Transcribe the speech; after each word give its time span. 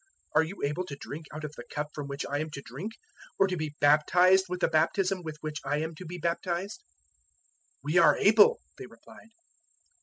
Are 0.33 0.41
you 0.41 0.63
able 0.63 0.83
to 0.85 0.95
drink 0.95 1.27
out 1.31 1.43
of 1.43 1.53
the 1.53 1.63
cup 1.63 1.89
from 1.93 2.07
which 2.07 2.25
I 2.25 2.39
am 2.39 2.49
to 2.55 2.61
drink, 2.63 2.93
or 3.37 3.45
to 3.45 3.55
be 3.55 3.75
baptized 3.79 4.45
with 4.49 4.59
the 4.61 4.67
baptism 4.67 5.21
with 5.21 5.37
which 5.41 5.59
I 5.63 5.77
am 5.77 5.93
to 5.93 6.05
be 6.07 6.17
baptized?" 6.17 6.81
010:039 7.83 7.83
"We 7.83 7.97
are 7.99 8.17
able," 8.17 8.59
they 8.79 8.87
replied. 8.87 9.29